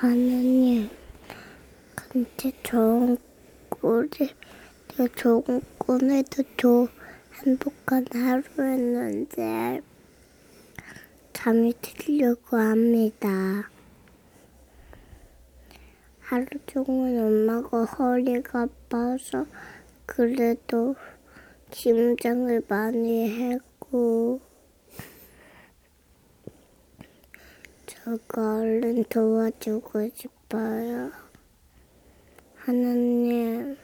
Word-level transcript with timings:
하나님, 0.00 0.88
근데 1.96 2.52
좋은 2.62 3.18
꿀이, 3.68 4.32
더 4.86 5.08
좋은 5.08 5.60
꿈에도 5.76 6.44
좋은 6.56 6.86
행복한 7.34 8.06
하루였는데, 8.12 9.80
잠이 11.32 11.74
들려고 11.82 12.58
합니다. 12.58 13.68
하루 16.20 16.46
종일 16.68 17.18
엄마가 17.18 17.84
허리가 17.86 18.68
아파서 18.68 19.46
그래도 20.06 20.94
김장을 21.72 22.62
많이 22.68 23.30
했고 23.30 24.47
저가 28.08 28.60
얼른 28.60 29.04
도와주고 29.04 30.08
싶어요. 30.14 31.12
하나님, 32.56 33.76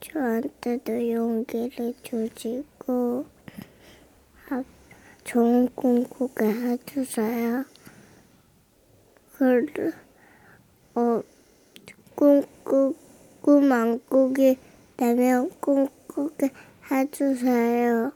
저한테도 0.00 1.12
용기를 1.12 1.94
주시고 2.02 3.26
하- 4.46 4.64
좋은 5.22 5.68
꿈 5.76 6.02
꾸게 6.02 6.46
해주세요. 6.46 7.64
그래, 9.38 9.92
어, 10.96 11.22
꿈, 12.16 12.42
꾸, 12.64 12.96
꿈안 13.40 14.00
꾸게 14.08 14.58
되면 14.96 15.48
꿈 15.60 15.86
꾸게 16.08 16.50
해주세요. 16.90 18.15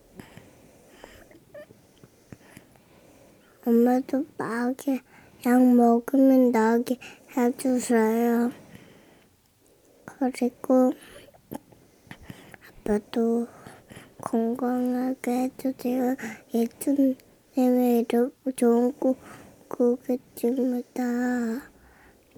엄마도 3.66 4.24
나게 4.38 5.00
약 5.44 5.62
먹으면 5.62 6.50
나게 6.50 6.98
해주세요. 7.36 8.50
그리고 10.06 10.92
아빠도 12.68 13.46
건강하게 14.22 15.50
해주세요. 15.58 16.16
예수님의 16.54 18.00
이름 18.00 18.32
좋은 18.56 18.92
꿈 18.98 19.14
꾸겠습니다. 19.68 21.02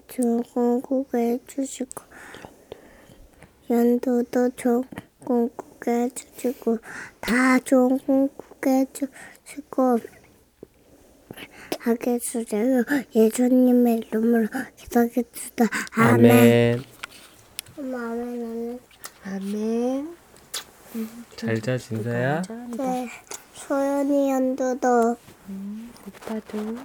좋은 0.07 0.43
꿈 0.43 0.81
꾸게 0.81 1.17
해주시고 1.17 2.03
연도도 3.69 4.49
좋은 4.57 4.83
꿈 5.23 5.49
꾸게 5.55 5.91
해주시고 5.91 6.79
다 7.21 7.59
좋은 7.59 7.97
꿈 7.99 8.27
꾸게 8.35 8.69
해주시고 8.69 9.99
하겠어요. 11.79 12.83
예수님의 13.15 14.03
이름으로 14.07 14.47
기도하겠습니다. 14.77 15.65
아멘. 15.95 16.31
아멘. 16.31 16.83
엄마 17.77 17.97
아멘 18.11 18.79
아멘. 19.25 20.13
아멘. 20.95 21.15
잘 21.35 21.61
자, 21.61 21.77
진서야. 21.77 22.41
네. 22.77 23.09
소연이 23.53 24.31
연도도 24.31 25.17
오빠도. 26.07 26.77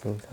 진서. 0.00 0.28